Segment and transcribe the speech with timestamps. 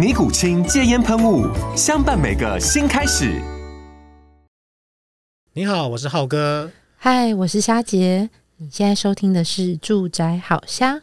[0.00, 1.46] 尼古清戒烟喷雾，
[1.76, 3.38] 相伴每个新开始。
[5.52, 6.70] 你好，我是浩哥。
[6.96, 8.30] 嗨，我是虾杰。
[8.56, 10.94] 你现在收听的是《住宅好瞎》。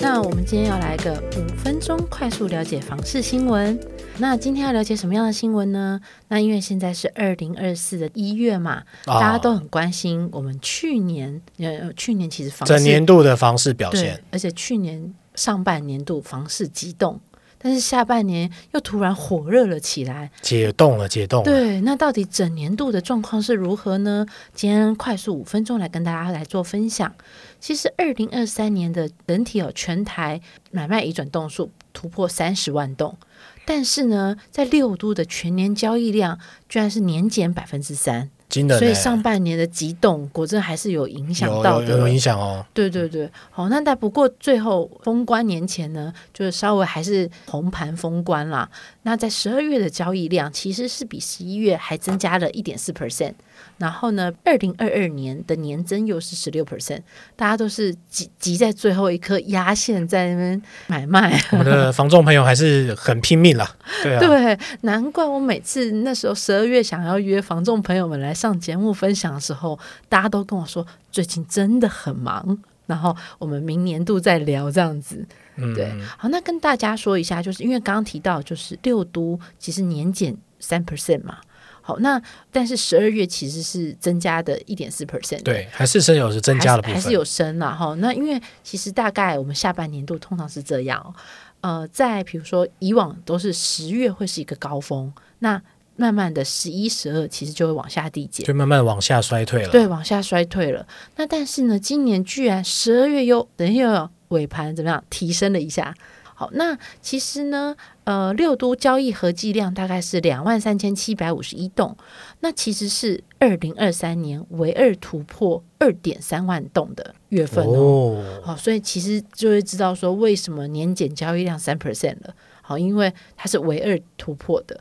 [0.00, 3.80] 那我们今天要来个五分钟快速了解房事新闻。
[4.18, 6.00] 那今天要了解什么样的新闻呢？
[6.28, 17.18] 那因为现在是二零二四的一月嘛，哦，大家都很关心我们去年呃，去年其实整年度的房市表现，而且去年上半年度房市激动，
[17.58, 21.44] 但是下半年又突然火热了起来，解冻了，解冻了。
[21.44, 24.24] 对，那到底整年度的状况是如何呢？
[24.54, 27.12] 今天快速五分钟来跟大家来做分享。
[27.58, 30.40] 其实，二零二三年的整体有全台
[30.70, 33.16] 买卖移转动数突破三十万栋，
[33.64, 38.30] 但是呢，在六都的全年交易量居然是年减百分之三。
[38.78, 42.64] 所以上半年的急冻果真还是有影响到的，有，影响哦。
[42.74, 48.68] 对对对，好，那但不过最后封关年前呢，就是稍微还是红盘封关啦。
[49.04, 53.32] 那在十二月的交易量其实是比十一月还增加了一点四 percent。
[53.78, 57.00] 然后呢，二零二二年的年增又是十六 percent，
[57.34, 61.40] 大家都是挤挤在最后一刻压线在那边买卖。
[61.52, 63.68] 我们的房仲朋友还是很拼命啦，
[64.02, 75.24] 对啊， 对，难怪我每次那时候十二月想要约房仲朋友们来上节目分享的时候，大家都跟我说最近真的很忙，然后我们明年度再聊这样子。
[75.54, 81.38] 嗯，对，好，那跟大家说一下，就是因为刚刚提到就是六都其实年减三 percent 嘛。
[81.84, 82.20] 好，那
[82.50, 87.94] 但是十二月其实是增加的一点四 percent，对，还是升有是增加的部分，还是有升了哈。
[87.98, 91.14] 那因为其实大概我们下半年度通常是这样，
[91.60, 95.60] 呃，在比如说以往都是十月会是一个高峰，那
[95.96, 100.86] 慢慢的十一、十二其实就会往下递减，就慢慢往下衰退了，对，往下衰退了。
[101.16, 105.94] 那但是呢，今年居然十二月又等于又尾盘怎么样提升了一下。
[106.34, 111.96] 好，那其实呢，呃，六都交易合计量大概是两万三千七百五十一栋，
[112.40, 117.72] 那其实是二零二三年唯二突破二点三万栋的月份哦。
[117.74, 118.40] 哦。
[118.42, 122.34] 好，所以其实就会知道说，为什么年减交易量三 percent 了。
[122.62, 124.80] 好，因为它是唯二突破的。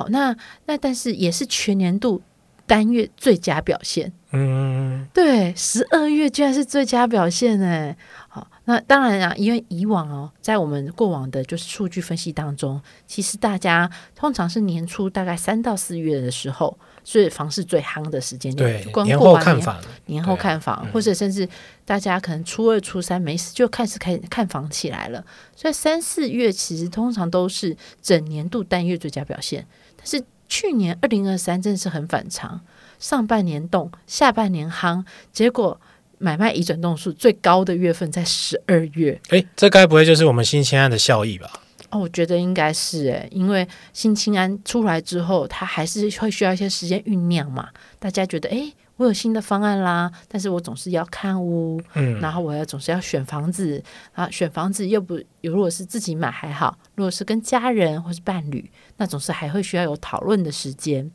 [0.00, 0.34] 好，那
[0.64, 2.22] 那但是也是全年度
[2.66, 4.10] 单月最佳表现。
[4.32, 7.94] 嗯，对，十二月居然是最佳表现哎。
[8.32, 8.48] 好。
[8.64, 18.84] 那当然啊，因为以往哦，在我们过往的就是数据分析当中，其实大家通常是年初大概三到四月的时候，是房市最夯的时间点。
[18.84, 19.76] 对，年后看房，
[20.06, 21.48] 年后看房，或者甚至
[21.84, 25.24] 大家可能初二、初三没事就开始开看房起来了。
[25.56, 29.66] 所以三四月其实通常都是整年度单月最佳表现。
[29.96, 32.60] 但是去年二零二三真的是很反常，
[33.00, 35.80] 上半年动，下半年夯，结果。
[36.22, 41.50] 买卖移转栋数最高的月份在十二月，诶，这该不会就是我们新青安的效益吧？
[41.88, 47.68] 哦，我觉得应该是诶，因为新青安出来之后，它还是会需要一些时间酝酿嘛。
[47.98, 53.82] 大家觉得，诶，我有新的方案啦，但是我总是要看屋，嗯，然后我要总是要选房子
[54.12, 61.10] 啊，选房子又不，如果是自己买还好，如果是跟家人或是伴侣，那总是还会需要有讨论的时间。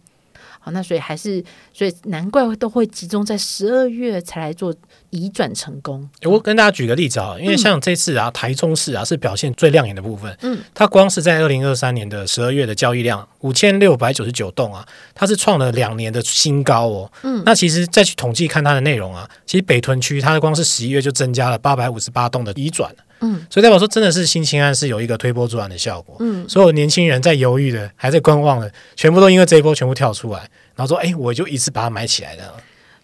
[0.66, 4.74] 好，那所以还是，所以难怪都会集中在十二月才来做
[5.12, 6.10] 移转成功。
[6.24, 10.36] 我跟大家举个例子啊，因为像这次啊，嗯、台中市啊是表现最亮眼的部分。
[10.42, 14.84] 嗯，它光是在二零二三年的十二月的交易量五千六百九十九栋啊，
[15.14, 17.12] 它是创了两年的新高哦。
[17.22, 22.92] 嗯，那其实再去统计看它的内容啊，其实北屯区它的光是十一月就增加了八百五十八栋的移转。
[23.22, 26.18] 嗯，所以代表说真的是新青安是有一个推波助澜的效果。
[26.20, 30.40] 嗯，所有年轻人在犹豫的，还在观望的，全部都因为这一波全部跳出来，
[30.76, 32.56] 然后说：“哎，我就一次把它买起来了。”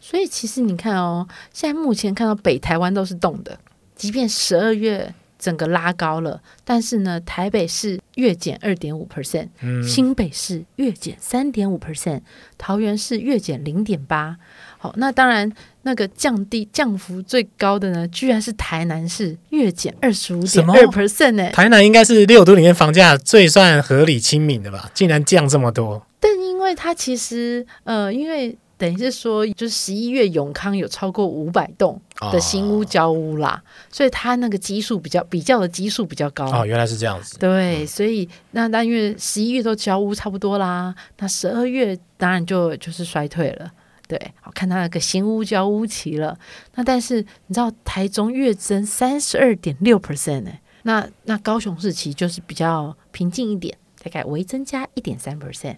[0.01, 3.57] 所以其实你看哦，现在目前看到北台湾都是动的，
[3.95, 9.49] 即便十二月整个拉高了，但是呢，台北市月减二点五 percent，
[9.83, 12.21] 新北市月减三点五 percent，
[12.55, 14.37] 桃园市月减零点八。
[14.77, 15.51] 好，那当然
[15.81, 21.49] 那个降低降幅最高的呢，居然是台南市月减二十五点二 percent 呢。
[21.49, 24.91] 台南应该是六都里面房价最算合理亲民的吧？
[24.93, 26.05] 竟然降这么多。
[26.19, 28.55] 但因为它其实呃，因为。
[28.81, 32.01] 等于是说，就是十一月永康有超过五百栋
[32.31, 37.37] 的新屋交屋啦，哦、所以它那个基数比较比较的基数比较高哦，原来是这样子。
[37.37, 43.71] 对，嗯、所以那那因为十一月都交屋差不多啦，那十二月当然就就是衰退了。
[44.07, 46.35] 对，好看它那个新屋交屋期了。
[46.73, 50.51] 那但是你知道台中月增三十二点六 percent 呢？
[50.81, 55.75] 那那高雄市期就是比较平静一点，大概微增加一点三 percent。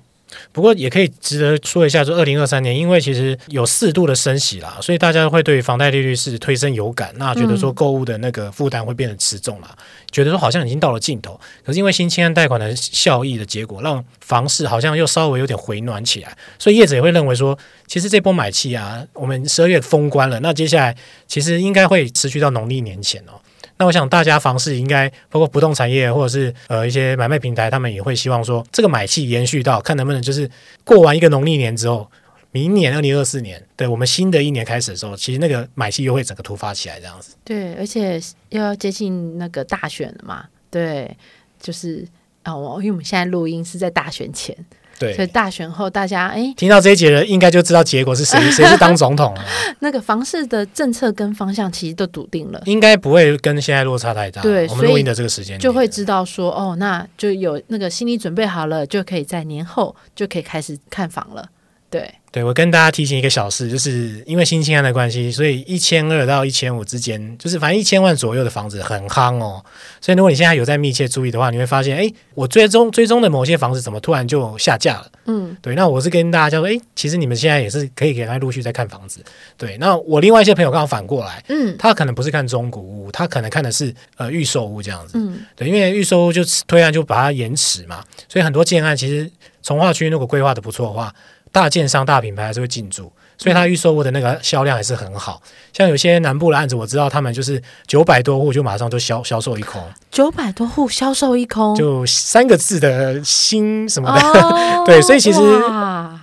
[0.51, 11.39] 不过也可以值得说一下，说二零二三年，因为其实有适度的升息啦，所以大家会对房贷利率是推升有感，那觉得说购物的那个负担会变得持重啦，嗯、觉得说好像已经到了尽头。
[11.65, 17.57] 可是因为新青安贷款的效益的结果，让房市好像又稍微有点回暖起来，所以业者也会认为说，
[17.87, 20.95] 其实这波买气啊，我们十二月封关了，那接下来
[21.27, 23.39] 其实应该会持续到农历年前哦。
[23.77, 30.49] 那我想，大家房市应该包括不动产业或者是呃一些买卖平台，他们也会希望说，这个买气延续到看能不能就是
[30.83, 32.09] 过完一个农历年之后，
[32.51, 37.35] 明年 二零二四年，对我们新的一年开始的时候，其实那个买气又会整个突发起来这样子。
[37.43, 41.17] 对，而且又要接近那个大选了嘛，对，
[41.59, 42.07] 就是
[42.45, 44.55] 哦，因为我们现在录音是在大选前。
[45.03, 49.45] 对，所以大选后，大家哎，听到这一节人应该就知道结果是谁， 谁是当总统了。
[49.79, 54.41] 那个房市的政策跟方向其实都笃定了，应该不会跟现在落差太大。
[54.41, 61.47] 对，我们录音的这个时间就会知道说，哦，那就有那个心理准备好了，就可以在年后就可以开始看房了。
[61.93, 62.11] 对。
[62.31, 69.63] 对，我跟大家提醒一个小事，就是因为新青安的关系，所以一千二到一千五之间，就是反正一千万左右的房子很夯哦。
[70.01, 75.11] 所以如果你现在有在密切注意的话，你会发现，哎，我追踪追踪的某些房子怎么突然就下架了？
[75.25, 75.75] 嗯，对。
[75.75, 79.23] 那我是跟大家说，哎，其实你们现在也是可以给他陆续在看房子。
[79.55, 85.19] 对，那我另外一些朋友刚好反过来，嗯，他可能不是看中古屋，他可能看的是呃预售屋这样子。
[85.19, 89.31] 嗯，对，因为预售屋就推案就把它延迟嘛，所以很多建案其实
[89.61, 91.13] 从化区如果规划的不错的话。
[91.53, 95.39] 大建商、大品牌还是会进驻，所以它预售屋的那个销量还是很好。
[95.71, 99.81] 像有些南部的案子，我知道他们就是九百多户就马上就销销售一空。
[100.09, 105.39] 九百多户销售一空，就三个字的新什么的，哦、 对，所以其实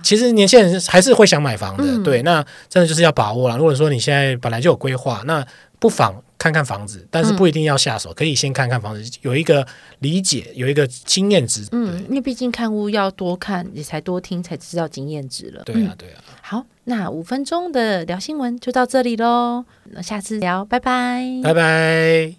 [0.03, 1.83] 其实年轻人还是会想买房的。
[1.85, 3.57] 嗯、对，那真的就是要把握了。
[3.57, 5.45] 如果说你现在本来就有规划，那
[5.79, 6.21] 不妨。
[6.41, 9.63] 看看房子，但是不一定要下手，嗯、可以先看看房子，有一个
[9.99, 11.67] 理解，有一个经验值。
[11.71, 15.61] 嗯，因为毕竟看屋要多看，你才多听，才知道经验值了。
[15.65, 16.23] 对啊，对啊。
[16.41, 22.33] 好，那五分钟的聊新闻就到这里喽，那下次聊，拜拜，拜拜。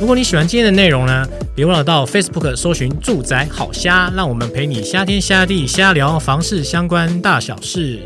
[0.00, 8.00] 如果你喜欢今天的内容呢，别忘了到 Facebook 搜寻“住宅好瞎”，让我们陪你瞎天瞎地瞎聊房事相关大小事。